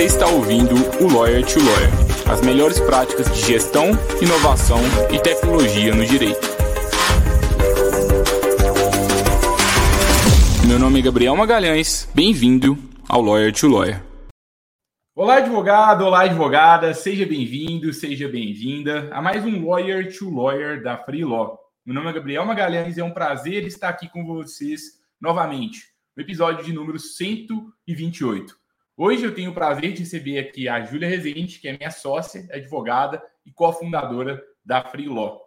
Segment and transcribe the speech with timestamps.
[0.00, 3.90] Você está ouvindo o Lawyer to Lawyer, as melhores práticas de gestão,
[4.22, 4.78] inovação
[5.12, 6.40] e tecnologia no direito.
[10.66, 14.02] Meu nome é Gabriel Magalhães, bem-vindo ao Lawyer to Lawyer.
[15.14, 20.96] Olá, advogado, olá, advogada, seja bem-vindo, seja bem-vinda a mais um Lawyer to Lawyer da
[20.96, 21.60] Free Law.
[21.84, 24.80] Meu nome é Gabriel Magalhães e é um prazer estar aqui com vocês
[25.20, 25.80] novamente,
[26.16, 28.59] no episódio de número 128.
[29.02, 32.46] Hoje eu tenho o prazer de receber aqui a Júlia Rezende, que é minha sócia,
[32.52, 35.40] advogada e cofundadora da Free Law.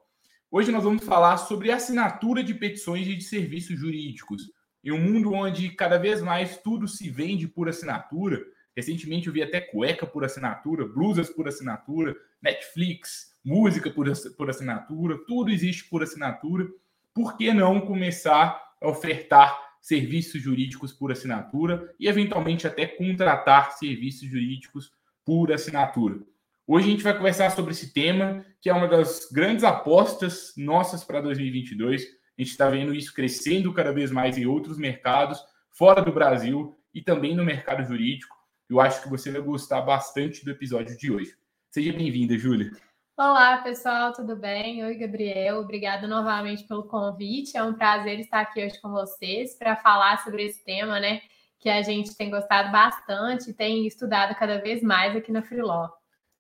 [0.50, 4.42] Hoje nós vamos falar sobre assinatura de petições e de serviços jurídicos.
[4.84, 8.44] Em um mundo onde cada vez mais tudo se vende por assinatura,
[8.76, 15.52] recentemente eu vi até cueca por assinatura, blusas por assinatura, Netflix, música por assinatura, tudo
[15.52, 16.68] existe por assinatura.
[17.14, 24.30] Por que não começar a ofertar serviços jurídicos por assinatura e, eventualmente, até contratar serviços
[24.30, 24.94] jurídicos
[25.26, 26.22] por assinatura.
[26.66, 31.04] Hoje a gente vai conversar sobre esse tema, que é uma das grandes apostas nossas
[31.04, 32.02] para 2022.
[32.02, 36.80] A gente está vendo isso crescendo cada vez mais em outros mercados, fora do Brasil
[36.94, 38.38] e também no mercado jurídico.
[38.70, 41.36] Eu acho que você vai gostar bastante do episódio de hoje.
[41.70, 42.72] Seja bem-vinda, Júlia.
[43.16, 44.84] Olá, pessoal, tudo bem?
[44.84, 45.60] Oi, Gabriel.
[45.60, 47.56] Obrigada novamente pelo convite.
[47.56, 51.22] É um prazer estar aqui hoje com vocês para falar sobre esse tema, né?
[51.60, 55.90] Que a gente tem gostado bastante e tem estudado cada vez mais aqui na Freeló.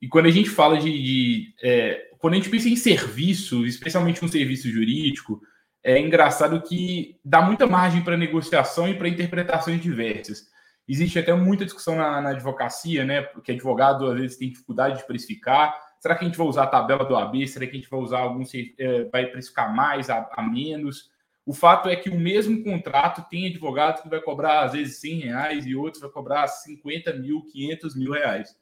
[0.01, 0.91] E quando a gente fala de.
[0.91, 5.39] de é, quando a gente pensa em serviço, especialmente um serviço jurídico,
[5.83, 10.47] é engraçado que dá muita margem para negociação e para interpretações diversas.
[10.87, 13.21] Existe até muita discussão na, na advocacia, né?
[13.21, 16.67] Porque advogado às vezes tem dificuldade de precificar Será que a gente vai usar a
[16.67, 17.47] tabela do AB?
[17.47, 18.43] Será que a gente vai usar algum,
[18.77, 21.09] é, vai precificar mais, a, a, menos?
[21.45, 25.19] O fato é que o mesmo contrato tem advogado que vai cobrar, às vezes, 100
[25.21, 28.53] reais e outros vai cobrar 50 mil, 500 mil reais.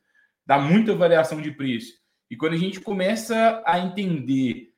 [0.45, 1.93] Dá muita variação de preço.
[2.29, 4.75] E quando a gente começa a entender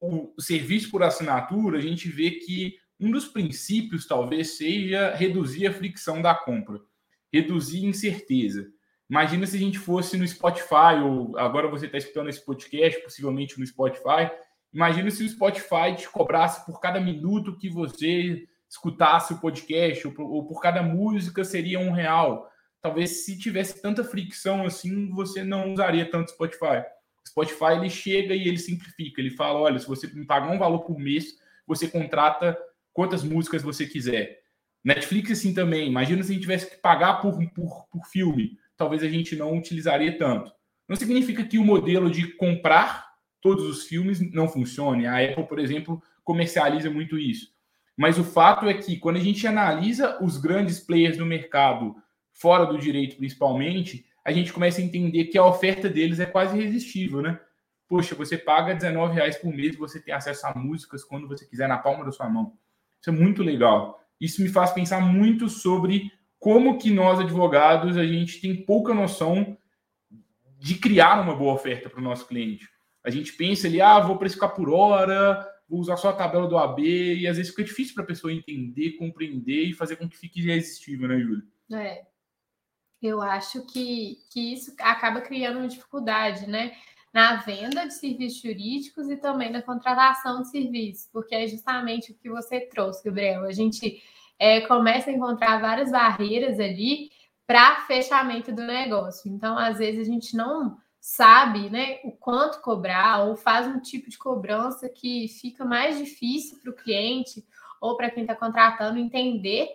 [0.00, 5.72] o serviço por assinatura, a gente vê que um dos princípios talvez seja reduzir a
[5.72, 6.78] fricção da compra,
[7.32, 8.70] reduzir incerteza.
[9.08, 13.58] Imagina se a gente fosse no Spotify, ou agora você está escutando esse podcast, possivelmente
[13.58, 14.30] no Spotify.
[14.72, 20.12] Imagina se o Spotify te cobrasse por cada minuto que você escutasse o podcast, ou
[20.12, 22.50] por, ou por cada música seria um real.
[22.82, 26.84] Talvez se tivesse tanta fricção assim, você não usaria tanto Spotify.
[27.26, 29.20] Spotify ele chega e ele simplifica.
[29.20, 32.58] Ele fala: olha, se você me pagar um valor por mês, você contrata
[32.92, 34.40] quantas músicas você quiser.
[34.84, 35.88] Netflix assim também.
[35.88, 39.56] Imagina se a gente tivesse que pagar por, por, por filme talvez a gente não
[39.56, 40.52] utilizaria tanto.
[40.88, 43.06] Não significa que o modelo de comprar
[43.40, 45.06] todos os filmes não funcione.
[45.06, 47.54] A Apple, por exemplo, comercializa muito isso.
[47.96, 51.96] Mas o fato é que quando a gente analisa os grandes players no mercado,
[52.32, 56.58] fora do direito principalmente, a gente começa a entender que a oferta deles é quase
[56.58, 57.40] irresistível, né?
[57.88, 61.68] Poxa, você paga R$19,00 por mês e você tem acesso a músicas quando você quiser
[61.68, 62.52] na palma da sua mão.
[63.00, 64.00] Isso é muito legal.
[64.20, 69.56] Isso me faz pensar muito sobre como que nós, advogados, a gente tem pouca noção
[70.58, 72.68] de criar uma boa oferta para o nosso cliente.
[73.04, 76.58] A gente pensa ali, ah, vou precificar por hora, vou usar só a tabela do
[76.58, 76.82] AB,
[77.14, 80.40] e às vezes fica difícil para a pessoa entender, compreender e fazer com que fique
[80.40, 81.42] irresistível, né, Júlia?
[81.72, 82.04] É.
[83.02, 86.72] Eu acho que, que isso acaba criando uma dificuldade, né?
[87.12, 92.14] Na venda de serviços jurídicos e também na contratação de serviços, porque é justamente o
[92.14, 93.44] que você trouxe, Gabriel.
[93.44, 94.02] A gente
[94.38, 97.10] é, começa a encontrar várias barreiras ali
[97.46, 99.30] para fechamento do negócio.
[99.30, 104.10] Então, às vezes, a gente não sabe né, o quanto cobrar, ou faz um tipo
[104.10, 107.44] de cobrança que fica mais difícil para o cliente
[107.80, 109.68] ou para quem está contratando entender.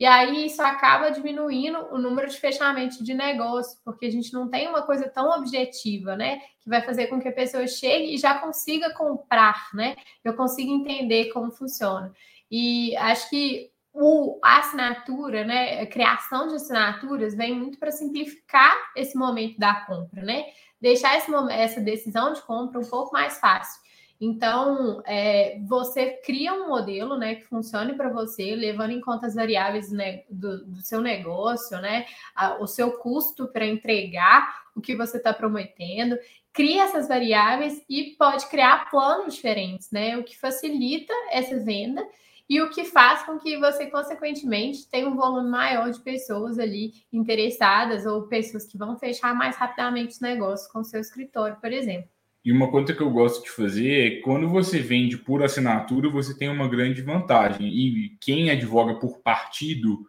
[0.00, 4.48] E aí isso acaba diminuindo o número de fechamento de negócio, porque a gente não
[4.48, 6.40] tem uma coisa tão objetiva, né?
[6.60, 9.96] Que vai fazer com que a pessoa chegue e já consiga comprar, né?
[10.24, 12.14] Eu consiga entender como funciona.
[12.50, 18.76] E acho que o, a assinatura, né, a criação de assinaturas vem muito para simplificar
[18.94, 20.44] esse momento da compra, né?
[20.80, 23.82] Deixar esse, essa decisão de compra um pouco mais fácil.
[24.20, 29.34] Então, é, você cria um modelo né, que funcione para você, levando em conta as
[29.34, 32.06] variáveis né, do, do, seu negócio, né,
[32.36, 36.16] a, o seu custo para entregar o que você está prometendo,
[36.52, 42.04] cria essas variáveis e pode criar planos diferentes, né, o que facilita essa venda
[42.48, 46.92] e o que faz com que você, consequentemente, tenha um volume maior de pessoas ali
[47.12, 52.08] interessadas ou pessoas que vão fechar mais rapidamente os negócios com seu escritório, por exemplo.
[52.44, 56.36] E uma conta que eu gosto de fazer é quando você vende por assinatura, você
[56.36, 57.68] tem uma grande vantagem.
[57.68, 60.06] E quem advoga por partido,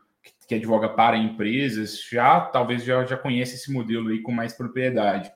[0.48, 5.30] que advoga para empresas já talvez já, já conhece esse modelo aí com mais propriedade.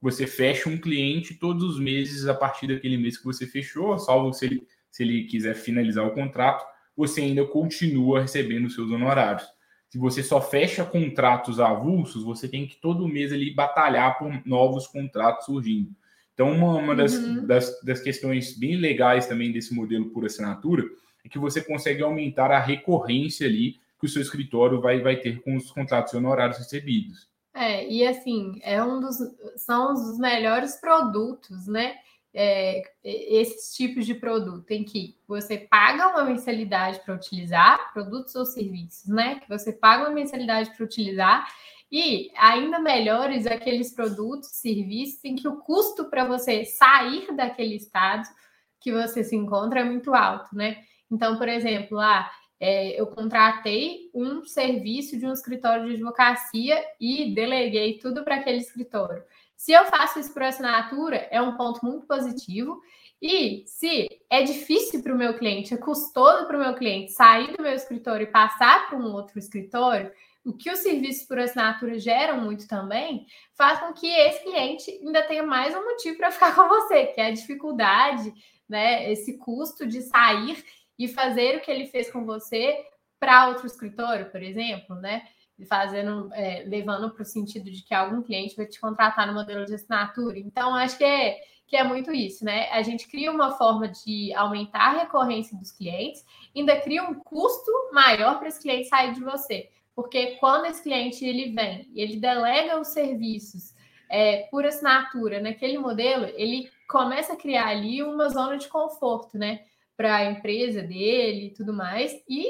[0.00, 4.32] Você fecha um cliente todos os meses a partir daquele mês que você fechou, salvo
[4.32, 6.64] se ele, se ele quiser finalizar o contrato,
[6.96, 9.44] você ainda continua recebendo seus honorários.
[9.88, 14.86] Se você só fecha contratos avulsos, você tem que todo mês ali batalhar por novos
[14.86, 15.90] contratos surgindo.
[16.32, 17.44] Então, uma, uma das, uhum.
[17.44, 20.84] das, das, questões bem legais também desse modelo por assinatura
[21.24, 25.42] é que você consegue aumentar a recorrência ali que o seu escritório vai, vai ter
[25.42, 27.28] com os contratos honorários recebidos.
[27.52, 29.16] É, e assim, é um dos,
[29.56, 31.96] são os melhores produtos, né?
[32.36, 38.44] É, esses tipos de produto em que você paga uma mensalidade para utilizar produtos ou
[38.44, 39.38] serviços, né?
[39.38, 41.46] Que você paga uma mensalidade para utilizar
[41.92, 48.26] e ainda melhores aqueles produtos, serviços em que o custo para você sair daquele estado
[48.80, 50.82] que você se encontra é muito alto, né?
[51.08, 52.28] Então, por exemplo, lá
[52.58, 58.58] é, eu contratei um serviço de um escritório de advocacia e deleguei tudo para aquele
[58.58, 59.22] escritório.
[59.56, 62.80] Se eu faço isso por assinatura, é um ponto muito positivo.
[63.20, 67.56] E se é difícil para o meu cliente, é custoso para o meu cliente sair
[67.56, 70.12] do meu escritório e passar para um outro escritório,
[70.44, 75.22] o que os serviços por assinatura geram muito também, faz com que esse cliente ainda
[75.22, 78.32] tenha mais um motivo para ficar com você, que é a dificuldade,
[78.68, 80.62] né, esse custo de sair
[80.98, 82.84] e fazer o que ele fez com você
[83.18, 85.26] para outro escritório, por exemplo, né?
[85.68, 89.64] Fazendo, é, levando para o sentido de que algum cliente vai te contratar no modelo
[89.64, 90.38] de assinatura.
[90.38, 92.68] Então, acho que é, que é muito isso, né?
[92.70, 96.24] A gente cria uma forma de aumentar a recorrência dos clientes,
[96.54, 99.70] ainda cria um custo maior para esse cliente sair de você.
[99.94, 103.74] Porque quando esse cliente ele vem e ele delega os serviços
[104.10, 109.60] é, por assinatura naquele modelo, ele começa a criar ali uma zona de conforto, né?
[109.96, 112.12] Para a empresa dele e tudo mais.
[112.28, 112.44] E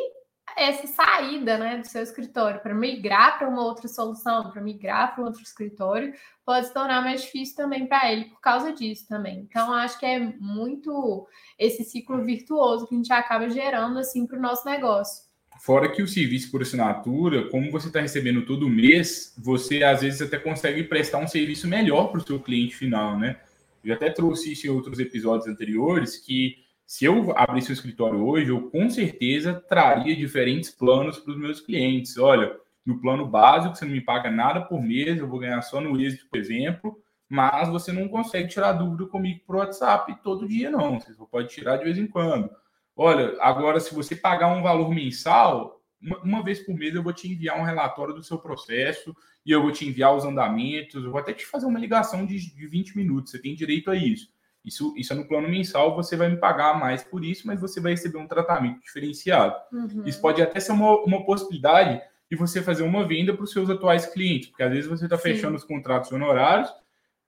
[0.56, 5.22] essa saída né, do seu escritório para migrar para uma outra solução, para migrar para
[5.22, 6.12] um outro escritório,
[6.44, 9.40] pode se tornar mais difícil também para ele por causa disso também.
[9.40, 11.26] Então, acho que é muito
[11.58, 15.24] esse ciclo virtuoso que a gente acaba gerando assim para o nosso negócio.
[15.60, 20.20] Fora que o serviço por assinatura, como você está recebendo todo mês, você às vezes
[20.20, 23.40] até consegue prestar um serviço melhor para o seu cliente final, né?
[23.84, 28.50] Eu até trouxe isso em outros episódios anteriores, que se eu abrisse o escritório hoje,
[28.50, 32.19] eu com certeza traria diferentes planos para os meus clientes.
[32.19, 35.81] Olha, no plano básico, você não me paga nada por mês, eu vou ganhar só
[35.81, 36.98] no êxito, por exemplo,
[37.28, 41.00] mas você não consegue tirar dúvida comigo por WhatsApp todo dia, não.
[41.00, 42.50] Você só pode tirar de vez em quando.
[42.94, 47.12] Olha, agora, se você pagar um valor mensal, uma, uma, vez por mês eu vou
[47.12, 51.10] te enviar um relatório do seu processo e eu vou te enviar os andamentos, eu
[51.10, 54.33] vou até te fazer uma ligação de, de 20 minutos, você tem direito a isso.
[54.64, 57.81] Isso, isso é no plano mensal, você vai me pagar mais por isso, mas você
[57.81, 59.55] vai receber um tratamento diferenciado.
[59.72, 60.05] Uhum.
[60.06, 62.00] Isso pode até ser uma, uma possibilidade
[62.31, 65.19] de você fazer uma venda para os seus atuais clientes, porque às vezes você está
[65.19, 66.72] fechando os contratos honorários,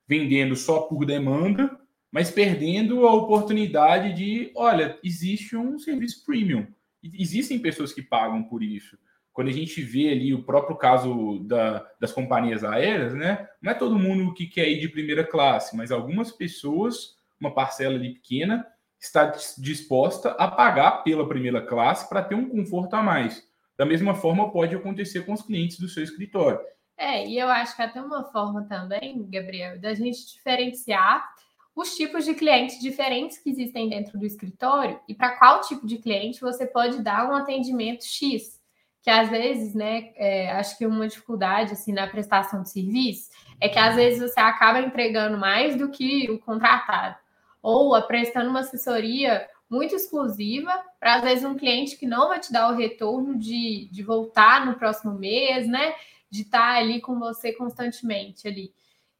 [0.08, 1.78] vendendo só por demanda,
[2.10, 6.66] mas perdendo a oportunidade de, olha, existe um serviço premium.
[7.02, 8.96] Existem pessoas que pagam por isso.
[9.32, 13.46] Quando a gente vê ali o próprio caso da, das companhias aéreas, né?
[13.60, 17.94] Não é todo mundo que quer ir de primeira classe, mas algumas pessoas, uma parcela
[17.94, 18.66] ali pequena,
[19.00, 23.46] está disposta a pagar pela primeira classe para ter um conforto a mais.
[23.78, 26.60] Da mesma forma, pode acontecer com os clientes do seu escritório.
[26.96, 31.28] É, e eu acho que até uma forma também, Gabriel, da gente diferenciar
[31.74, 35.98] os tipos de clientes diferentes que existem dentro do escritório e para qual tipo de
[35.98, 38.58] cliente você pode dar um atendimento X.
[39.02, 43.68] Que às vezes, né, é, acho que uma dificuldade assim na prestação de serviço é
[43.68, 47.16] que às vezes você acaba entregando mais do que o contratado,
[47.66, 52.52] ou prestando uma assessoria muito exclusiva para às vezes um cliente que não vai te
[52.52, 55.92] dar o retorno de, de voltar no próximo mês, né?
[56.30, 58.72] De estar ali com você constantemente ali.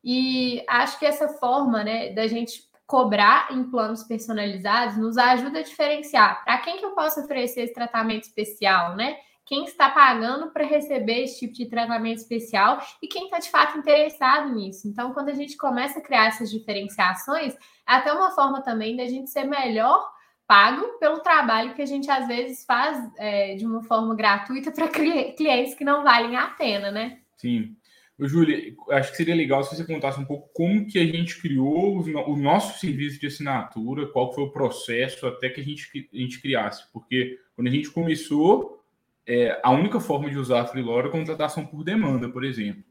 [0.02, 5.62] E acho que essa forma né, da gente cobrar em planos personalizados nos ajuda a
[5.62, 9.16] diferenciar para quem que eu posso oferecer esse tratamento especial, né?
[9.46, 13.78] Quem está pagando para receber esse tipo de tratamento especial e quem está de fato
[13.78, 14.88] interessado nisso.
[14.88, 19.06] Então, quando a gente começa a criar essas diferenciações, é até uma forma também da
[19.06, 20.04] gente ser melhor
[20.46, 24.88] pago pelo trabalho que a gente às vezes faz é, de uma forma gratuita para
[24.88, 27.18] clientes que não valem a pena, né?
[27.36, 27.76] Sim.
[28.18, 32.00] Júlia, acho que seria legal se você contasse um pouco como que a gente criou
[32.00, 36.40] o nosso serviço de assinatura, qual foi o processo até que a gente, a gente
[36.40, 36.90] criasse.
[36.92, 38.82] Porque quando a gente começou,
[39.26, 42.85] é, a única forma de usar a Freelore é contratação por demanda, por exemplo.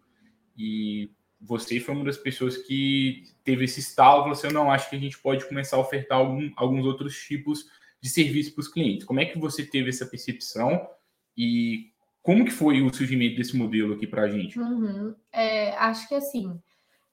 [0.58, 5.00] E você foi uma das pessoas que teve esse estalo, você não acha que a
[5.00, 7.65] gente pode começar a ofertar algum, alguns outros tipos
[8.01, 9.06] de serviço para os clientes.
[9.06, 10.88] Como é que você teve essa percepção
[11.38, 14.60] e como que foi o surgimento desse modelo aqui para a gente?
[14.60, 15.15] Uhum.
[15.32, 16.60] É, acho que assim,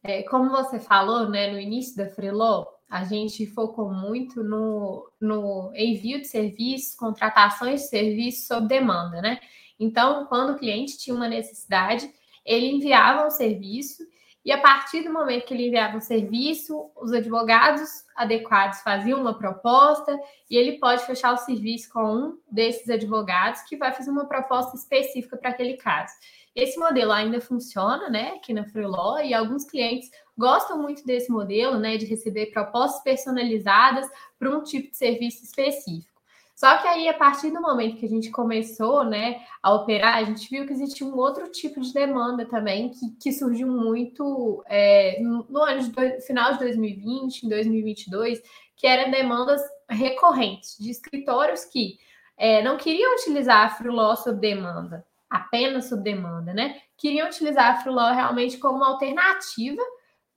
[0.02, 5.72] é, como você falou, né, no início da Freeló, a gente focou muito no, no
[5.74, 9.40] envio de serviços, contratações de serviços sob demanda, né?
[9.80, 12.06] Então, quando o cliente tinha uma necessidade,
[12.44, 14.02] ele enviava um serviço
[14.44, 19.38] e a partir do momento que ele enviava um serviço, os advogados adequados faziam uma
[19.38, 20.14] proposta
[20.50, 24.76] e ele pode fechar o serviço com um desses advogados que vai fazer uma proposta
[24.76, 26.12] específica para aquele caso.
[26.54, 31.78] Esse modelo ainda funciona, né, aqui na Freeló, e alguns clientes gostam muito desse modelo,
[31.78, 34.08] né, de receber propostas personalizadas
[34.38, 36.12] para um tipo de serviço específico.
[36.54, 40.24] Só que aí, a partir do momento que a gente começou né, a operar, a
[40.24, 45.18] gente viu que existia um outro tipo de demanda também, que, que surgiu muito é,
[45.20, 48.40] no ano de final de 2020, em 2022,
[48.76, 51.98] que eram demandas recorrentes de escritórios que
[52.36, 56.80] é, não queriam utilizar a Freeló sob demanda, apenas sob demanda, né?
[56.96, 59.82] Queriam utilizar a Freeló realmente como uma alternativa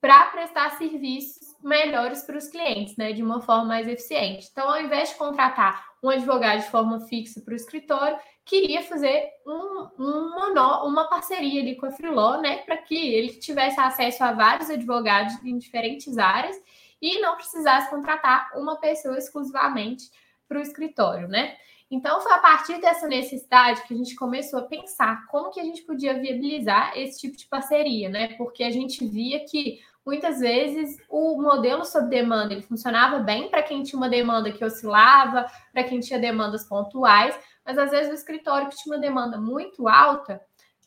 [0.06, 4.48] para prestar serviços melhores para os clientes, né, de uma forma mais eficiente.
[4.52, 9.28] Então, ao invés de contratar um advogado de forma fixa para o escritório, queria fazer
[9.44, 14.30] um, uma, uma parceria ali com a Freeló, né, para que ele tivesse acesso a
[14.30, 16.56] vários advogados em diferentes áreas
[17.02, 20.08] e não precisasse contratar uma pessoa exclusivamente
[20.46, 21.56] para o escritório, né?
[21.90, 25.64] Então, foi a partir dessa necessidade que a gente começou a pensar como que a
[25.64, 28.34] gente podia viabilizar esse tipo de parceria, né?
[28.36, 33.62] Porque a gente via que muitas vezes o modelo sob demanda ele funcionava bem para
[33.62, 38.14] quem tinha uma demanda que oscilava, para quem tinha demandas pontuais, mas às vezes o
[38.14, 40.40] escritório que tinha uma demanda muito alta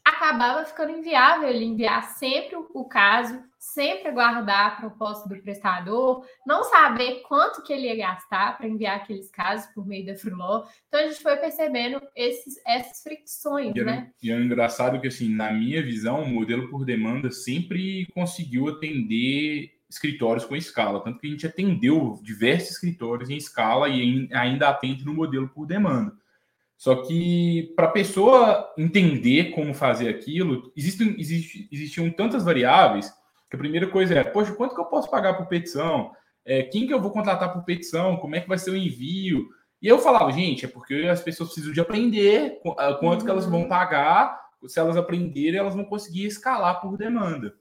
[0.06, 6.64] acabava ficando inviável ele enviar sempre o caso, sempre aguardar a proposta do prestador, não
[6.64, 10.66] saber quanto que ele ia gastar para enviar aqueles casos por meio da Freeló.
[10.88, 14.12] Então a gente foi percebendo esses, essas fricções, e né?
[14.24, 19.78] e é engraçado que, assim, na minha visão, o modelo por demanda sempre conseguiu atender
[19.90, 25.04] escritórios com escala, tanto que a gente atendeu diversos escritórios em escala e ainda atende
[25.04, 26.14] no modelo por demanda.
[26.78, 33.12] Só que para a pessoa entender como fazer aquilo, existem, existe, existiam tantas variáveis
[33.50, 36.12] que a primeira coisa é, poxa, quanto que eu posso pagar por petição?
[36.46, 38.18] É, quem que eu vou contratar por petição?
[38.18, 39.50] Como é que vai ser o envio?
[39.82, 42.60] E eu falava, gente, é porque as pessoas precisam de aprender
[43.00, 43.26] quanto uhum.
[43.26, 43.70] que elas vão uhum.
[43.70, 44.40] pagar.
[44.68, 47.56] Se elas aprenderem, elas vão conseguir escalar por demanda.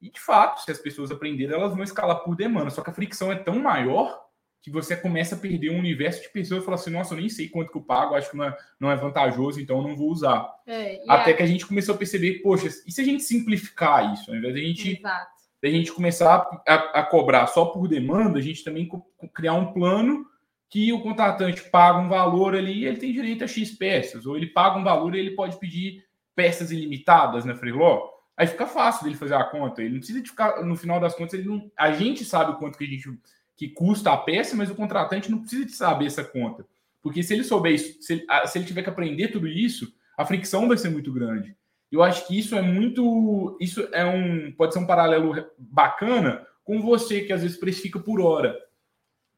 [0.00, 2.70] E de fato, se as pessoas aprenderem, elas vão escalar por demanda.
[2.70, 4.23] Só que a fricção é tão maior
[4.64, 7.28] que você começa a perder um universo de pessoas e fala assim, nossa, eu nem
[7.28, 9.94] sei quanto que eu pago, acho que não é, não é vantajoso, então eu não
[9.94, 10.50] vou usar.
[10.66, 11.34] É, Até é...
[11.34, 14.30] que a gente começou a perceber, poxa, e se a gente simplificar isso?
[14.30, 18.42] Ao invés de a gente, a gente começar a, a, cobrar só por demanda, a
[18.42, 18.88] gente também
[19.34, 20.24] criar um plano
[20.70, 24.34] que o contratante paga um valor ali e ele tem direito a X peças, ou
[24.34, 26.02] ele paga um valor e ele pode pedir
[26.34, 28.08] peças ilimitadas na Freeló.
[28.34, 29.82] Aí fica fácil dele fazer a conta.
[29.82, 32.56] Ele não precisa de ficar, no final das contas, ele não, a gente sabe o
[32.56, 33.10] quanto que a gente
[33.56, 36.66] que custa a peça, mas o contratante não precisa de saber essa conta.
[37.02, 40.24] Porque se ele souber isso, se ele, se ele tiver que aprender tudo isso, a
[40.24, 41.56] fricção vai ser muito grande.
[41.90, 43.56] Eu acho que isso é muito.
[43.60, 44.50] Isso é um.
[44.52, 48.58] Pode ser um paralelo bacana com você que às vezes precifica por hora.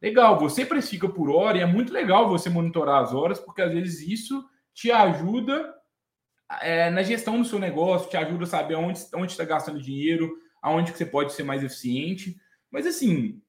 [0.00, 3.73] Legal, você precifica por hora e é muito legal você monitorar as horas, porque às
[3.73, 5.75] vezes isso te ajuda
[6.62, 10.92] é, na gestão do seu negócio, te ajuda a saber onde está gastando dinheiro, aonde
[10.92, 12.37] que você pode ser mais eficiente.
[12.70, 13.40] Mas assim,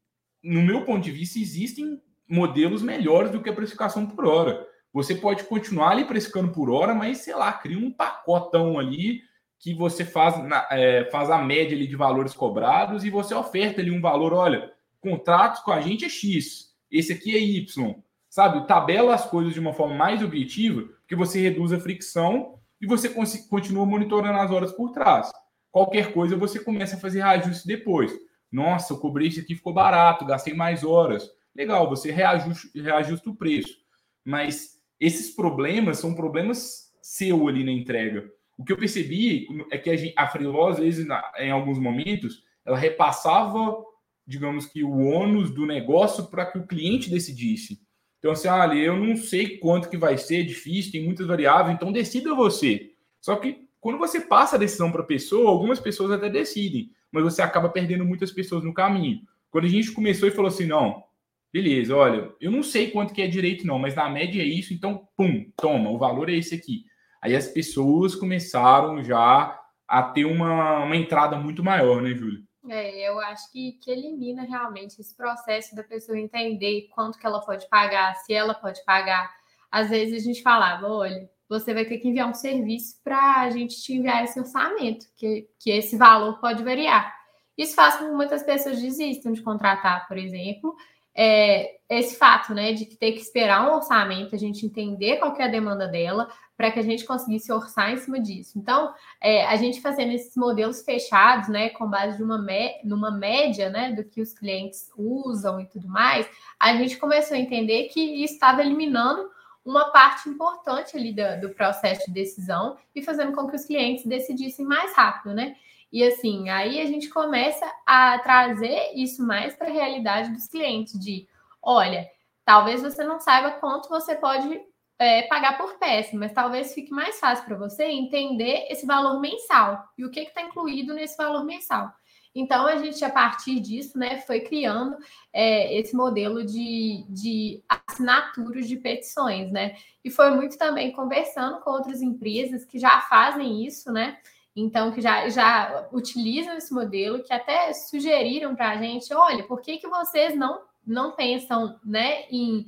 [0.47, 4.65] no meu ponto de vista, existem modelos melhores do que a precificação por hora.
[4.93, 9.21] Você pode continuar ali precificando por hora, mas sei lá, cria um pacotão ali
[9.59, 13.81] que você faz, na, é, faz a média ali de valores cobrados e você oferta
[13.81, 17.95] ali um valor, olha, contratos com a gente é X, esse aqui é Y,
[18.29, 18.65] sabe?
[18.67, 23.09] Tabela as coisas de uma forma mais objetiva, que você reduz a fricção e você
[23.49, 25.29] continua monitorando as horas por trás.
[25.71, 28.11] Qualquer coisa você começa a fazer ajuste depois.
[28.51, 31.29] Nossa, eu cobrei isso aqui, ficou barato, gastei mais horas.
[31.55, 33.75] Legal, você reajusta, reajusta o preço.
[34.23, 38.29] Mas esses problemas são problemas seu ali na entrega.
[38.57, 42.43] O que eu percebi é que a, gente, a Freeló, às vezes, em alguns momentos,
[42.65, 43.77] ela repassava,
[44.25, 47.79] digamos que, o ônus do negócio para que o cliente decidisse.
[48.17, 51.75] Então, assim, olha, eu não sei quanto que vai ser, é difícil, tem muitas variáveis,
[51.75, 52.91] então decida você.
[53.21, 57.23] Só que quando você passa a decisão para a pessoa, algumas pessoas até decidem mas
[57.23, 59.21] você acaba perdendo muitas pessoas no caminho.
[59.49, 61.03] Quando a gente começou e falou assim, não,
[61.51, 64.73] beleza, olha, eu não sei quanto que é direito não, mas na média é isso,
[64.73, 66.83] então, pum, toma, o valor é esse aqui.
[67.21, 72.41] Aí as pessoas começaram já a ter uma, uma entrada muito maior, né, Júlia?
[72.69, 77.39] É, eu acho que, que elimina realmente esse processo da pessoa entender quanto que ela
[77.39, 79.33] pode pagar, se ela pode pagar.
[79.71, 83.49] Às vezes a gente falava, olha, você vai ter que enviar um serviço para a
[83.49, 87.15] gente te enviar esse orçamento, que, que esse valor pode variar.
[87.57, 90.75] Isso faz com que muitas pessoas desistam de contratar, por exemplo,
[91.19, 95.45] é, esse fato, né, de ter que esperar um orçamento, a gente entender qual é
[95.45, 98.59] a demanda dela, para que a gente conseguisse orçar em cima disso.
[98.59, 102.43] Então, é, a gente fazendo esses modelos fechados, né, com base de uma
[102.83, 107.39] numa média, né, do que os clientes usam e tudo mais, a gente começou a
[107.39, 109.29] entender que estava eliminando
[109.67, 114.05] uma parte importante ali do, do processo de decisão e fazendo com que os clientes
[114.05, 115.57] decidissem mais rápido, né?
[115.91, 120.97] E assim, aí a gente começa a trazer isso mais para a realidade dos clientes,
[120.97, 121.27] de
[121.61, 122.09] olha,
[122.45, 124.61] talvez você não saiba quanto você pode
[124.97, 129.83] é, pagar por peça, mas talvez fique mais fácil para você entender esse valor mensal
[129.97, 131.91] e o que está incluído nesse valor mensal.
[132.39, 134.95] Então, a gente, a partir disso, né, foi criando
[135.33, 139.75] é, esse modelo de, de assinaturas de petições, né?
[140.05, 144.17] E foi muito também conversando com outras empresas que já fazem isso, né?
[144.59, 149.61] então que já, já utilizam esse modelo, que até sugeriram para a gente, olha, por
[149.61, 152.65] que, que vocês não, não pensam né, em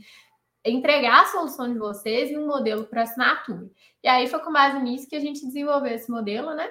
[0.64, 3.68] entregar a solução de vocês em um modelo para assinatura?
[4.04, 6.70] E aí foi com base nisso que a gente desenvolveu esse modelo, né?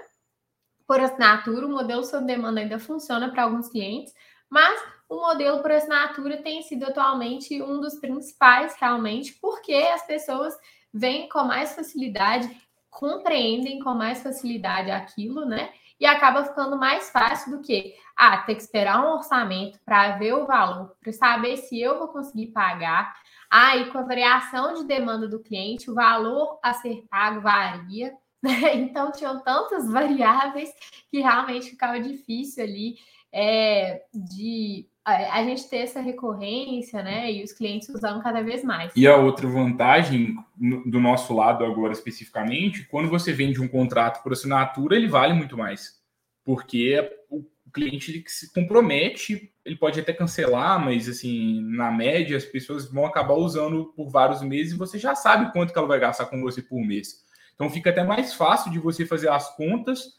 [0.88, 4.12] Por assinatura, o modelo sob demanda ainda funciona para alguns clientes,
[4.50, 10.54] mas o modelo por assinatura tem sido atualmente um dos principais, realmente, porque as pessoas
[10.92, 12.50] vêm com mais facilidade
[12.90, 15.72] compreendem com mais facilidade aquilo, né?
[16.00, 20.32] E acaba ficando mais fácil do que ah, ter que esperar um orçamento para ver
[20.34, 23.14] o valor, para saber se eu vou conseguir pagar.
[23.50, 28.12] Ah, e com a variação de demanda do cliente, o valor a ser pago varia.
[28.42, 28.50] Né?
[28.76, 30.70] Então, tinham tantas variáveis
[31.10, 32.96] que realmente ficava difícil ali
[33.32, 37.32] é, de a gente ter essa recorrência, né?
[37.32, 38.92] E os clientes usando cada vez mais.
[38.94, 40.36] E a outra vantagem
[40.84, 45.56] do nosso lado agora especificamente, quando você vende um contrato por assinatura, ele vale muito
[45.56, 45.98] mais.
[46.44, 52.44] Porque o cliente ele se compromete, ele pode até cancelar, mas assim, na média as
[52.44, 56.00] pessoas vão acabar usando por vários meses e você já sabe quanto que ela vai
[56.00, 57.24] gastar com você por mês.
[57.58, 60.16] Então fica até mais fácil de você fazer as contas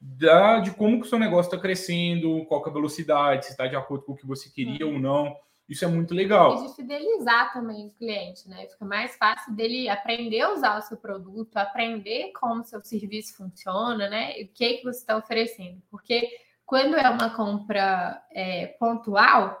[0.00, 3.66] da, de como que o seu negócio está crescendo, qual é a velocidade, se está
[3.66, 4.94] de acordo com o que você queria uhum.
[4.94, 5.36] ou não.
[5.68, 6.64] Isso é muito legal.
[6.64, 8.66] E de fidelizar também o cliente, né?
[8.68, 13.36] Fica mais fácil dele aprender a usar o seu produto, aprender como o seu serviço
[13.36, 14.40] funciona, né?
[14.40, 15.82] E o que, que você está oferecendo.
[15.90, 16.26] Porque
[16.64, 19.60] quando é uma compra é, pontual,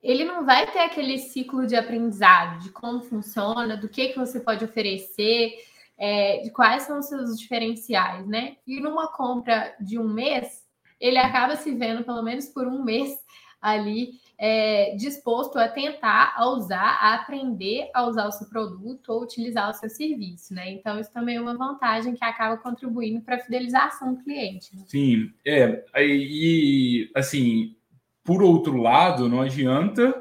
[0.00, 4.38] ele não vai ter aquele ciclo de aprendizado de como funciona, do que, que você
[4.38, 5.56] pode oferecer
[6.02, 8.56] é, de quais são os seus diferenciais, né?
[8.66, 10.64] E numa compra de um mês,
[11.00, 13.16] ele acaba se vendo, pelo menos por um mês,
[13.60, 19.22] ali é, disposto a tentar, a usar, a aprender a usar o seu produto ou
[19.22, 20.72] utilizar o seu serviço, né?
[20.72, 24.74] Então, isso também é uma vantagem que acaba contribuindo para a fidelização do cliente.
[24.74, 24.82] Né?
[24.88, 25.84] Sim, é.
[25.98, 27.76] E, assim,
[28.24, 30.12] por outro lado, não adianta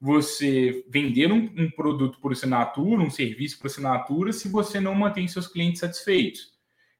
[0.00, 5.28] você vender um, um, produto por assinatura, um serviço por assinatura, se você não mantém
[5.28, 6.54] seus clientes satisfeitos.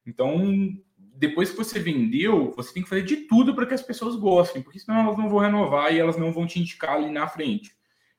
[0.05, 4.15] Então, depois que você vendeu, você tem que fazer de tudo para que as pessoas
[4.15, 7.27] gostem, porque senão elas não vão renovar e elas não vão te indicar ali na
[7.27, 7.71] frente.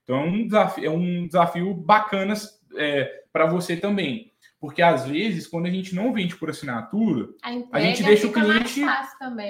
[0.03, 2.35] Então, é um desafio, é um desafio bacana
[2.77, 4.33] é, para você também.
[4.61, 8.33] Porque às vezes, quando a gente não vende por assinatura, a, a gente deixa o
[8.33, 8.81] cliente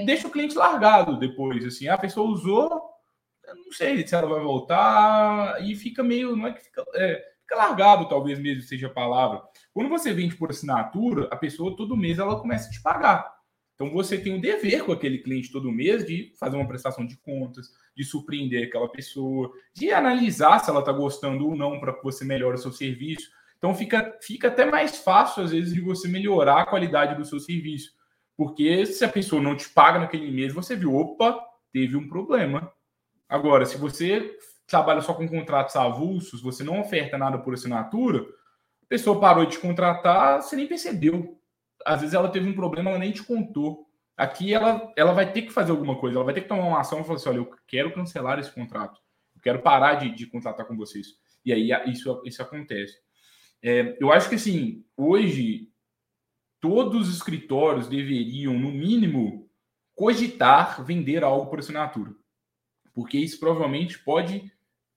[0.06, 1.64] deixa o cliente largado depois.
[1.66, 2.91] Assim, a pessoa usou,
[3.54, 7.56] não sei se ela vai voltar e fica meio, não é que fica, é, fica
[7.56, 9.42] largado, talvez mesmo seja a palavra.
[9.72, 13.32] Quando você vende por assinatura, a pessoa todo mês ela começa a te pagar.
[13.74, 17.16] Então você tem um dever com aquele cliente todo mês de fazer uma prestação de
[17.16, 22.02] contas, de surpreender aquela pessoa, de analisar se ela está gostando ou não para que
[22.02, 23.30] você melhore o seu serviço.
[23.58, 27.38] Então fica, fica até mais fácil, às vezes, de você melhorar a qualidade do seu
[27.38, 27.92] serviço.
[28.36, 31.40] Porque se a pessoa não te paga naquele mês, você viu, opa,
[31.72, 32.72] teve um problema.
[33.32, 38.18] Agora, se você trabalha só com contratos avulsos, você não oferta nada por assinatura,
[38.82, 41.40] a pessoa parou de te contratar, você nem percebeu.
[41.82, 43.86] Às vezes ela teve um problema, ela nem te contou.
[44.18, 46.80] Aqui ela, ela vai ter que fazer alguma coisa, ela vai ter que tomar uma
[46.80, 49.00] ação e falar assim: olha, eu quero cancelar esse contrato,
[49.34, 51.06] eu quero parar de, de contratar com vocês.
[51.42, 52.98] E aí isso, isso acontece.
[53.62, 55.70] É, eu acho que assim, hoje
[56.60, 59.48] todos os escritórios deveriam, no mínimo,
[59.94, 62.14] cogitar vender algo por assinatura
[62.94, 64.50] porque isso provavelmente pode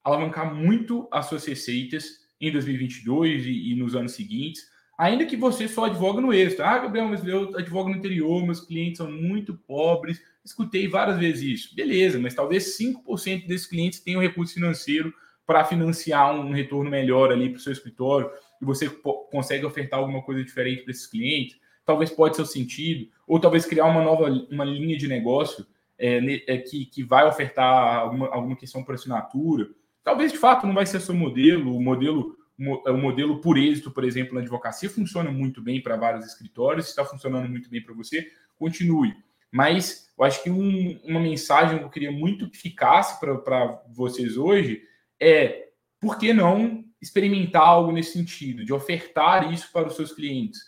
[0.03, 5.67] alavancar muito as suas receitas em 2022 e, e nos anos seguintes, ainda que você
[5.67, 6.62] só advoga no êxito.
[6.63, 10.21] Ah, Gabriel, mas eu advogo no interior, meus clientes são muito pobres.
[10.43, 11.75] Escutei várias vezes isso.
[11.75, 15.13] Beleza, mas talvez 5% desses clientes tenham recurso financeiro
[15.45, 18.29] para financiar um retorno melhor ali para o seu escritório.
[18.62, 18.89] e você
[19.31, 23.65] consegue ofertar alguma coisa diferente para esses clientes, talvez pode ser o sentido, ou talvez
[23.65, 25.65] criar uma nova uma linha de negócio
[25.97, 29.67] é, é, que, que vai ofertar alguma, alguma questão por assinatura.
[30.03, 34.05] Talvez de fato não vai ser seu modelo, o modelo o modelo por êxito, por
[34.05, 38.31] exemplo, na advocacia funciona muito bem para vários escritórios, está funcionando muito bem para você,
[38.55, 39.13] continue.
[39.51, 44.38] Mas eu acho que um, uma mensagem que eu queria muito que ficasse para vocês
[44.38, 44.81] hoje
[45.19, 50.60] é por que não experimentar algo nesse sentido, de ofertar isso para os seus clientes.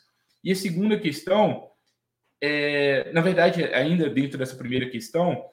[0.44, 1.70] E a segunda questão,
[2.42, 5.44] é, na verdade, ainda dentro dessa primeira questão,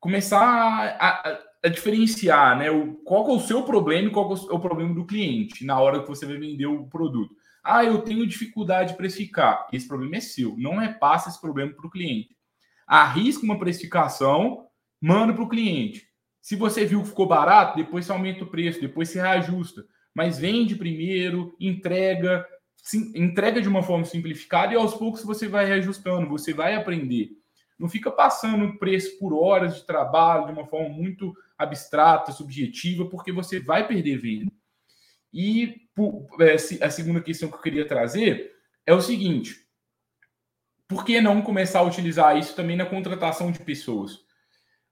[0.00, 4.52] começar a, a, a diferenciar né, o, qual é o seu problema e qual é
[4.52, 7.34] o problema do cliente na hora que você vai vender o produto.
[7.64, 9.66] Ah, eu tenho dificuldade de precificar.
[9.72, 10.56] Esse problema é seu.
[10.56, 12.28] Não repassa esse problema para o cliente.
[12.86, 14.66] Arrisca uma precificação,
[15.00, 16.06] manda para o cliente.
[16.40, 19.84] Se você viu que ficou barato, depois você aumenta o preço, depois você reajusta.
[20.14, 22.46] Mas vende primeiro, entrega,
[22.94, 27.30] entrega de uma forma simplificada e aos poucos você vai reajustando, você vai aprender.
[27.78, 33.32] Não fica passando preço por horas de trabalho de uma forma muito abstrata, subjetiva, porque
[33.32, 34.52] você vai perder venda.
[35.32, 35.88] E
[36.40, 38.54] é, a segunda questão que eu queria trazer
[38.86, 39.66] é o seguinte:
[40.88, 44.24] por que não começar a utilizar isso também na contratação de pessoas?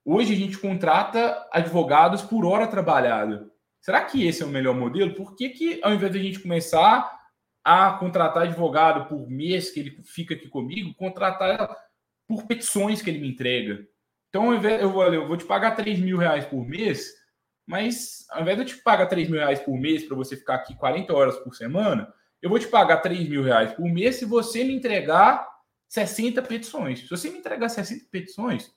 [0.03, 3.49] Hoje a gente contrata advogados por hora trabalhada.
[3.81, 5.15] Será que esse é o melhor modelo?
[5.15, 7.24] Por que, que ao invés de a gente começar
[7.65, 11.75] a contratar advogado por mês que ele fica aqui comigo, contratar
[12.27, 13.87] por petições que ele me entrega?
[14.29, 17.11] Então, eu vou, eu vou te pagar 3 mil reais por mês,
[17.65, 20.55] mas ao invés de eu te pagar 3 mil reais por mês para você ficar
[20.55, 24.25] aqui 40 horas por semana, eu vou te pagar 3 mil reais por mês se
[24.25, 25.47] você me entregar
[25.87, 26.99] 60 petições.
[26.99, 28.71] Se você me entregar 60 petições,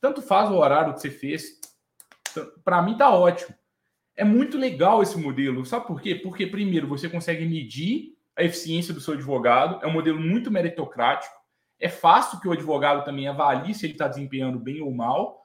[0.00, 1.58] tanto faz o horário que você fez,
[2.62, 3.56] para mim tá ótimo.
[4.14, 5.64] É muito legal esse modelo.
[5.64, 6.14] Sabe por quê?
[6.14, 11.34] Porque, primeiro, você consegue medir a eficiência do seu advogado, é um modelo muito meritocrático.
[11.80, 15.44] É fácil que o advogado também avalie se ele está desempenhando bem ou mal.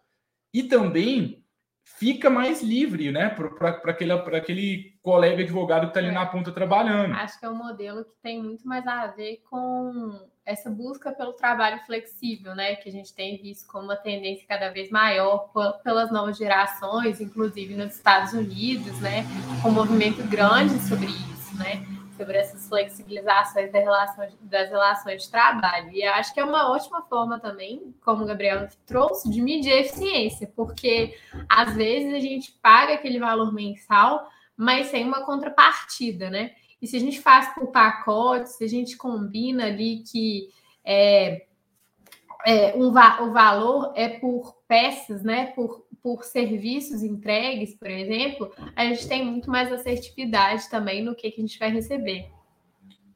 [0.54, 1.44] E também
[1.84, 6.12] fica mais livre, né, para aquele, aquele colega advogado que está ali é.
[6.12, 7.14] na ponta trabalhando.
[7.16, 11.34] Acho que é um modelo que tem muito mais a ver com essa busca pelo
[11.34, 15.52] trabalho flexível, né, que a gente tem visto como uma tendência cada vez maior
[15.84, 19.26] pelas novas gerações, inclusive nos Estados Unidos, né,
[19.62, 25.32] com um movimento grande sobre isso, né sobre essas flexibilizações das relações, das relações de
[25.32, 25.92] trabalho.
[25.92, 29.82] E acho que é uma ótima forma também, como o Gabriel trouxe, de medir a
[29.82, 31.18] eficiência, porque
[31.50, 36.52] às vezes a gente paga aquele valor mensal, mas sem uma contrapartida, né?
[36.82, 40.50] E se a gente faz por pacote, se a gente combina ali que
[40.84, 41.46] é,
[42.46, 45.48] é, um, o valor é por peças, né?
[45.48, 51.32] Por por serviços entregues, por exemplo, a gente tem muito mais assertividade também no que,
[51.32, 52.26] que a gente vai receber.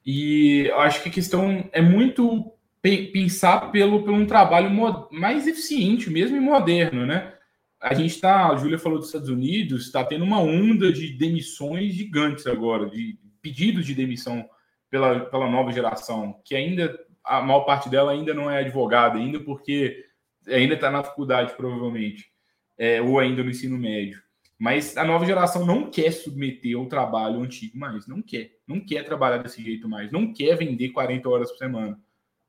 [0.06, 4.72] E eu acho que a questão é muito pensar pelo, pelo um trabalho
[5.12, 7.34] mais eficiente mesmo e moderno, né?
[7.82, 11.94] A gente está, a Júlia falou dos Estados Unidos, está tendo uma onda de demissões
[11.94, 14.50] gigantes agora, de pedidos de demissão
[14.90, 19.42] pela, pela nova geração, que ainda, a maior parte dela ainda não é advogada, ainda
[19.42, 20.06] porque
[20.48, 22.32] ainda está na faculdade, provavelmente
[22.78, 24.22] é, ou ainda no ensino médio.
[24.58, 29.04] Mas a nova geração não quer submeter ao trabalho antigo mais, não quer, não quer
[29.04, 32.00] trabalhar desse jeito mais, não quer vender 40 horas por semana.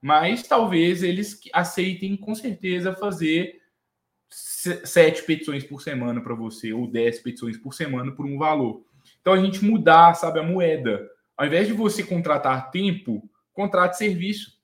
[0.00, 3.60] Mas talvez eles aceitem com certeza fazer
[4.30, 8.84] sete petições por semana para você, ou dez petições por semana por um valor.
[9.20, 11.08] Então a gente mudar, sabe, a moeda.
[11.36, 14.58] Ao invés de você contratar tempo, contrate serviço.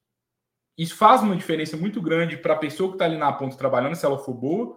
[0.76, 3.94] Isso faz uma diferença muito grande para a pessoa que está ali na ponta trabalhando,
[3.94, 4.76] se ela for boa,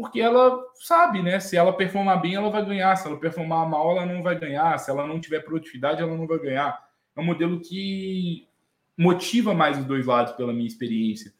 [0.00, 1.38] porque ela sabe, né?
[1.40, 2.96] Se ela performar bem, ela vai ganhar.
[2.96, 4.78] Se ela performar mal, ela não vai ganhar.
[4.78, 6.82] Se ela não tiver produtividade, ela não vai ganhar.
[7.14, 8.48] É um modelo que
[8.96, 11.34] motiva mais os dois lados, pela minha experiência.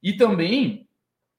[0.00, 0.88] E também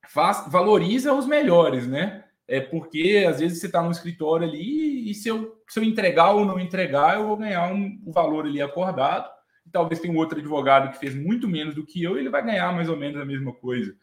[0.09, 2.25] faz, valoriza os melhores, né?
[2.45, 6.31] É porque às vezes você está no escritório ali e se eu, se eu entregar
[6.31, 9.29] ou não entregar, eu vou ganhar um, valor ali acordado.
[9.65, 12.43] E talvez tenha um outro advogado que fez muito menos do que eu, ele vai
[12.43, 13.95] ganhar mais ou menos a mesma coisa.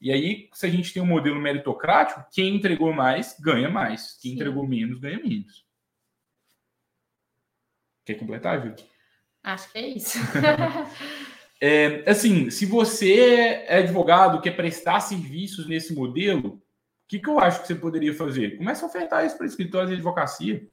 [0.00, 4.32] E aí, se a gente tem um modelo meritocrático, quem entregou mais ganha mais, quem
[4.32, 4.36] Sim.
[4.36, 5.64] entregou menos ganha menos.
[8.04, 8.76] Quer completar, Júlio?
[9.42, 10.18] Acho que é isso.
[11.60, 16.62] é, assim, se você é advogado, quer prestar serviços nesse modelo, o
[17.08, 18.56] que, que eu acho que você poderia fazer?
[18.56, 20.68] Começa a ofertar isso para escritórios de advocacia.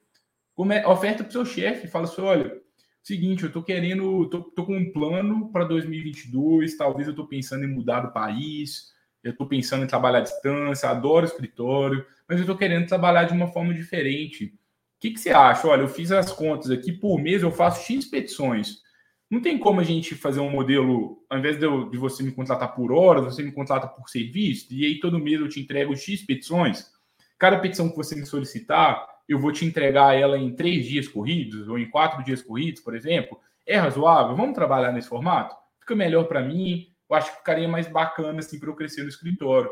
[0.54, 2.60] Come, oferta para o seu chefe, fala assim: olha,
[3.02, 7.64] seguinte, eu estou querendo, tô, tô com um plano para 2022, talvez eu estou pensando
[7.64, 8.93] em mudar do país,
[9.24, 13.32] eu estou pensando em trabalhar à distância, adoro escritório, mas eu estou querendo trabalhar de
[13.32, 14.54] uma forma diferente.
[15.00, 15.66] que, que você acha?
[15.66, 18.82] Olha, eu fiz as contas aqui, por mês eu faço X petições.
[19.30, 22.32] Não tem como a gente fazer um modelo, ao invés de, eu, de você me
[22.32, 25.96] contratar por hora, você me contrata por serviço, e aí todo mês eu te entrego
[25.96, 26.92] X petições.
[27.38, 31.66] Cada petição que você me solicitar, eu vou te entregar ela em três dias corridos,
[31.68, 33.40] ou em quatro dias corridos, por exemplo.
[33.66, 34.36] É razoável?
[34.36, 35.56] Vamos trabalhar nesse formato?
[35.80, 39.08] Fica melhor para mim, eu acho que ficaria mais bacana assim, para eu crescer no
[39.08, 39.70] escritório.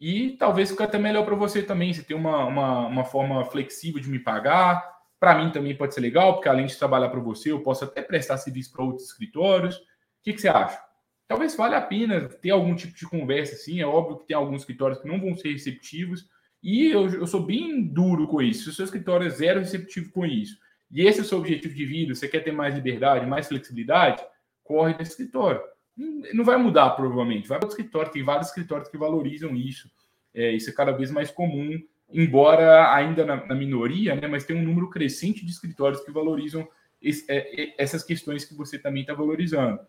[0.00, 4.00] E talvez fique até melhor para você também, você tem uma, uma, uma forma flexível
[4.00, 4.96] de me pagar.
[5.20, 8.00] Para mim também pode ser legal, porque além de trabalhar para você, eu posso até
[8.00, 9.76] prestar serviço para outros escritórios.
[9.76, 9.82] O
[10.22, 10.80] que, que você acha?
[11.26, 13.80] Talvez valha a pena ter algum tipo de conversa assim.
[13.80, 16.26] É óbvio que tem alguns escritórios que não vão ser receptivos.
[16.62, 18.64] E eu, eu sou bem duro com isso.
[18.64, 20.56] Se o seu escritório é zero receptivo com isso,
[20.90, 24.24] e esse é o seu objetivo de vida, você quer ter mais liberdade, mais flexibilidade,
[24.62, 25.60] corre desse escritório
[26.32, 27.48] não vai mudar, provavelmente.
[27.48, 29.90] Vai para o escritório, tem vários escritórios que valorizam isso.
[30.32, 31.80] É, isso é cada vez mais comum,
[32.12, 36.68] embora ainda na, na, minoria, né, mas tem um número crescente de escritórios que valorizam
[37.02, 39.80] esse, é, é essas questões que você também está valorizando.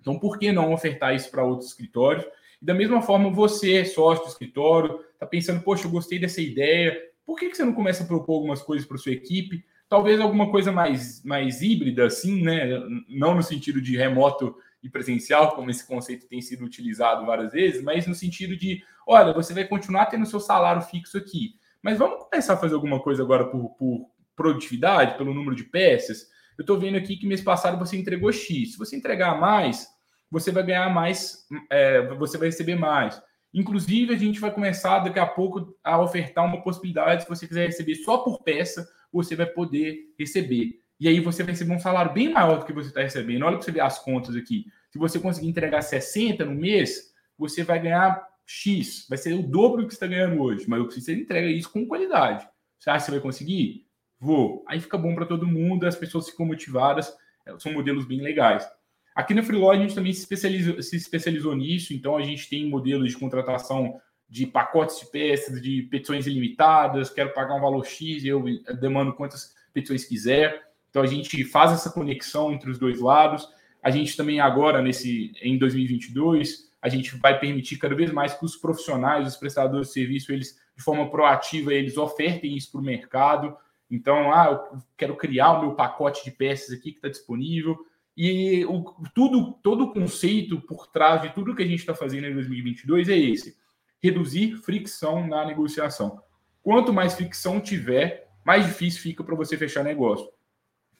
[0.00, 2.24] Então, por que não ofertar isso para outros escritórios?
[2.60, 6.96] E da mesma forma, você, sócio do escritório, está pensando, poxa, eu gostei dessa ideia,
[7.26, 9.64] por que, que você não começa a propor algumas coisas para sua equipe?
[9.88, 12.80] Talvez alguma coisa mais, mais híbrida, assim, né?
[13.08, 17.82] Não no sentido de remoto e presencial, como esse conceito tem sido utilizado várias vezes,
[17.82, 22.24] mas no sentido de, olha, você vai continuar tendo seu salário fixo aqui, mas vamos
[22.24, 26.28] começar a fazer alguma coisa agora por, por produtividade, pelo número de peças.
[26.56, 28.72] Eu estou vendo aqui que mês passado você entregou X.
[28.72, 29.86] Se você entregar mais,
[30.30, 33.20] você vai ganhar mais, é, você vai receber mais.
[33.52, 37.66] Inclusive, a gente vai começar daqui a pouco a ofertar uma possibilidade, se você quiser
[37.66, 40.79] receber só por peça, você vai poder receber.
[41.00, 43.42] E aí você vai receber um salário bem maior do que você está recebendo.
[43.44, 44.66] Olha para você ver as contas aqui.
[44.90, 49.06] Se você conseguir entregar 60 no mês, você vai ganhar X.
[49.08, 50.68] Vai ser o dobro do que você está ganhando hoje.
[50.68, 52.46] Mas você entrega isso com qualidade.
[52.78, 53.86] Você acha que você vai conseguir?
[54.18, 54.62] Vou.
[54.68, 57.10] Aí fica bom para todo mundo, as pessoas ficam motivadas.
[57.46, 58.68] É, são modelos bem legais.
[59.14, 62.68] Aqui na Freelog a gente também se especializou, se especializou nisso, então a gente tem
[62.68, 68.24] modelos de contratação de pacotes de peças, de petições ilimitadas, quero pagar um valor X,
[68.24, 68.44] eu
[68.80, 70.69] demando quantas petições quiser.
[70.90, 73.48] Então a gente faz essa conexão entre os dois lados.
[73.82, 78.44] A gente também agora nesse em 2022 a gente vai permitir cada vez mais que
[78.44, 82.84] os profissionais, os prestadores de serviço, eles de forma proativa eles ofertem isso para o
[82.84, 83.56] mercado.
[83.90, 87.78] Então, ah, eu quero criar o meu pacote de peças aqui que está disponível.
[88.16, 88.82] E o,
[89.14, 93.08] tudo, todo o conceito por trás de tudo que a gente está fazendo em 2022
[93.08, 93.56] é esse:
[94.02, 96.22] reduzir fricção na negociação.
[96.62, 100.28] Quanto mais fricção tiver, mais difícil fica para você fechar negócio.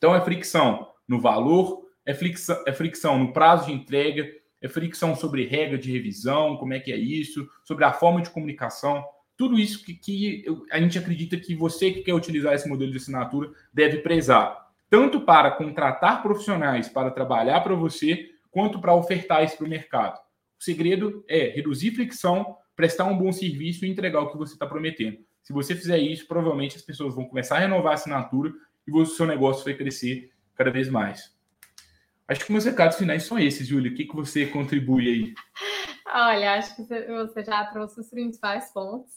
[0.01, 4.27] Então, é fricção no valor, é fricção, é fricção no prazo de entrega,
[4.59, 8.31] é fricção sobre regra de revisão, como é que é isso, sobre a forma de
[8.31, 9.05] comunicação,
[9.37, 12.97] tudo isso que, que a gente acredita que você que quer utilizar esse modelo de
[12.97, 19.59] assinatura deve prezar, tanto para contratar profissionais para trabalhar para você, quanto para ofertar isso
[19.59, 20.19] para o mercado.
[20.59, 24.67] O segredo é reduzir fricção, prestar um bom serviço e entregar o que você está
[24.67, 25.19] prometendo.
[25.43, 28.51] Se você fizer isso, provavelmente as pessoas vão começar a renovar a assinatura
[28.87, 31.35] e o seu negócio vai crescer cada vez mais.
[32.29, 33.91] Acho que meus recados finais são esses, Júlia.
[33.91, 35.35] O que, que você contribui aí?
[36.13, 39.13] Olha, acho que você já trouxe os principais pontos.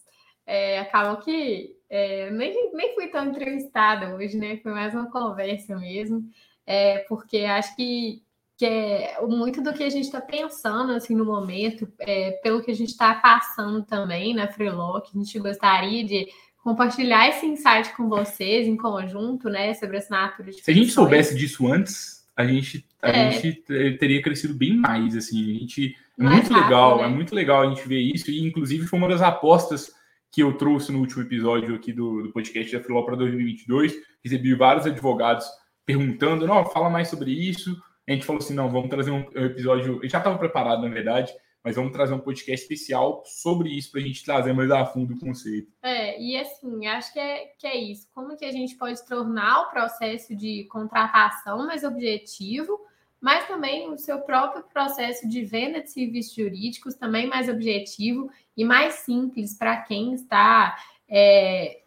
[0.45, 4.57] É, acabou que é, nem, nem fui tão entrevistada hoje, né?
[4.57, 6.27] Foi mais uma conversa mesmo,
[6.65, 8.23] é, porque acho que,
[8.57, 12.71] que é muito do que a gente está pensando assim no momento, é, pelo que
[12.71, 16.27] a gente está passando também na Freelock, a gente gostaria de
[16.63, 21.35] compartilhar esse insight com vocês em conjunto, né, sobre assinatura de Se a gente soubesse
[21.35, 23.31] disso antes, a gente, a é.
[23.31, 23.51] gente
[23.99, 27.03] teria crescido bem mais, assim, a gente é mais muito rápido, legal, né?
[27.03, 29.91] é muito legal a gente ver isso e inclusive foi uma das apostas
[30.31, 34.55] que eu trouxe no último episódio aqui do, do podcast da Filó para 2022, recebi
[34.55, 35.45] vários advogados
[35.85, 39.99] perguntando, não, fala mais sobre isso, a gente falou assim, não, vamos trazer um episódio,
[40.03, 44.03] já estava preparado, na verdade, mas vamos trazer um podcast especial sobre isso para a
[44.03, 45.71] gente trazer mais a fundo o conceito.
[45.81, 48.07] É, e assim, acho que é, que é isso.
[48.13, 52.81] Como que a gente pode tornar o processo de contratação mais objetivo,
[53.21, 58.65] mas também o seu próprio processo de venda de serviços jurídicos também mais objetivo e
[58.65, 61.79] mais simples para quem está é,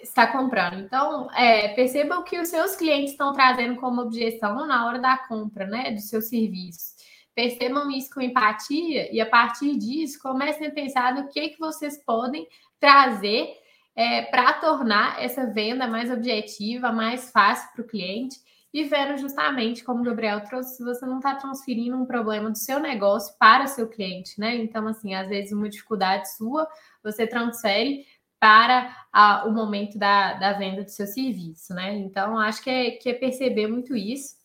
[0.00, 0.78] está comprando.
[0.78, 5.18] Então, é, perceba o que os seus clientes estão trazendo como objeção na hora da
[5.18, 6.95] compra, né, do seu serviço
[7.36, 12.02] percebam isso com empatia e a partir disso comecem a pensar no que, que vocês
[12.02, 12.48] podem
[12.80, 13.54] trazer
[13.94, 18.36] é, para tornar essa venda mais objetiva, mais fácil para o cliente
[18.72, 22.58] e vendo justamente como o Gabriel trouxe, se você não está transferindo um problema do
[22.58, 24.56] seu negócio para o seu cliente, né?
[24.56, 26.66] Então, assim, às vezes uma dificuldade sua,
[27.02, 28.04] você transfere
[28.38, 31.96] para a, o momento da, da venda do seu serviço, né?
[31.96, 34.35] Então, acho que é, que é perceber muito isso.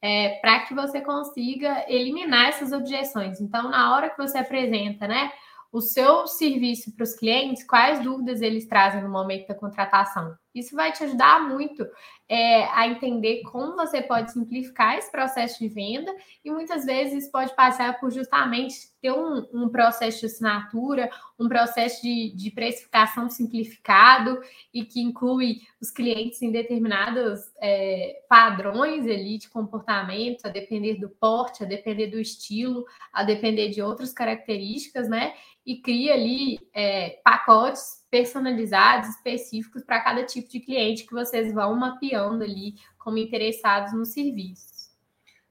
[0.00, 3.40] É, para que você consiga eliminar essas objeções.
[3.40, 5.32] Então, na hora que você apresenta, né,
[5.72, 10.36] o seu serviço para os clientes, quais dúvidas eles trazem no momento da contratação.
[10.58, 11.86] Isso vai te ajudar muito
[12.28, 17.54] é, a entender como você pode simplificar esse processo de venda e muitas vezes pode
[17.56, 24.40] passar por justamente ter um, um processo de assinatura, um processo de, de, precificação simplificado
[24.74, 31.08] e que inclui os clientes em determinados é, padrões ali de comportamento, a depender do
[31.08, 35.32] porte, a depender do estilo, a depender de outras características, né?
[35.68, 41.74] e cria ali é, pacotes personalizados, específicos para cada tipo de cliente que vocês vão
[41.76, 44.66] mapeando ali como interessados no serviço.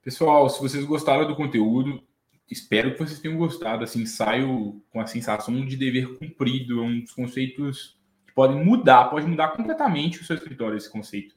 [0.01, 2.01] Pessoal, se vocês gostaram do conteúdo,
[2.49, 3.83] espero que vocês tenham gostado.
[3.83, 9.09] Assim, saio com a sensação de dever cumprido, é um dos conceitos que podem mudar,
[9.09, 11.35] pode mudar completamente o seu escritório esse conceito.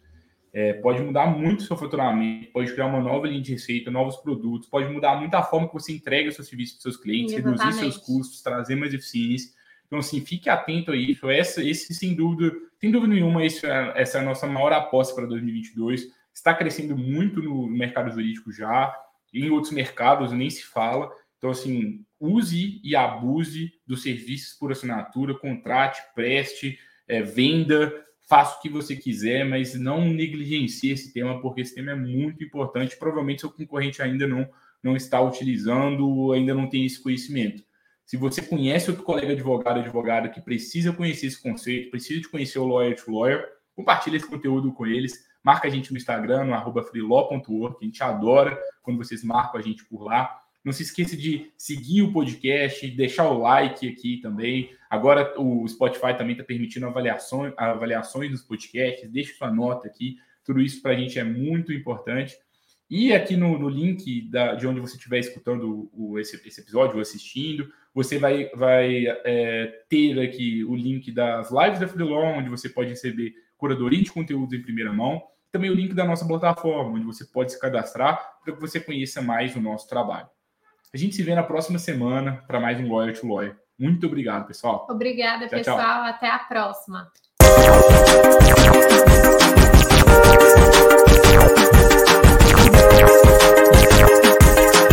[0.52, 4.16] É, pode mudar muito o seu faturamento, pode criar uma nova linha de receita, novos
[4.16, 7.35] produtos, pode mudar muito a forma que você entrega o seu serviço para seus clientes,
[7.35, 9.52] reduzir seus custos, trazer mais eficiência.
[9.90, 11.29] Então, assim, fique atento a isso.
[11.29, 15.16] Essa, esse, sem dúvida, sem dúvida nenhuma, esse, é, essa é a nossa maior aposta
[15.16, 16.07] para 2022.
[16.33, 18.94] Está crescendo muito no mercado jurídico já,
[19.35, 21.11] em outros mercados nem se fala.
[21.38, 27.92] Então, assim, use e abuse dos serviços por assinatura, contrate, preste, é, venda,
[28.29, 32.44] faça o que você quiser, mas não negligencie esse tema, porque esse tema é muito
[32.44, 32.96] importante.
[32.96, 34.48] Provavelmente seu concorrente ainda não,
[34.81, 37.64] não está utilizando, ainda não tem esse conhecimento.
[38.11, 42.59] Se você conhece outro colega advogado, advogada que precisa conhecer esse conceito, precisa de conhecer
[42.59, 45.29] o Lawyer to Lawyer, compartilhe esse conteúdo com eles.
[45.44, 47.77] Marca a gente no Instagram, no arroba freelaw.org.
[47.81, 50.40] A gente adora quando vocês marcam a gente por lá.
[50.64, 54.73] Não se esqueça de seguir o podcast, deixar o like aqui também.
[54.90, 59.09] Agora o Spotify também está permitindo avaliações, avaliações dos podcasts.
[59.09, 60.16] Deixe sua nota aqui.
[60.44, 62.37] Tudo isso para a gente é muito importante.
[62.90, 66.96] E aqui no, no link da, de onde você estiver escutando o, esse, esse, episódio
[66.96, 72.48] ou assistindo, você vai, vai é, ter aqui o link das lives da Freelon, onde
[72.48, 75.22] você pode receber curadoria de conteúdos em primeira mão.
[75.53, 79.22] Também o link da nossa plataforma, onde você pode se cadastrar para que você conheça
[79.22, 80.26] mais o nosso trabalho.
[80.92, 83.57] A gente se vê na próxima semana para mais um Lawyer to Lawyer.
[83.79, 84.88] Muito obrigado, pessoal.
[84.90, 85.79] Obrigada, tchau, pessoal.
[85.79, 86.05] Tchau.
[86.05, 87.09] Até a próxima.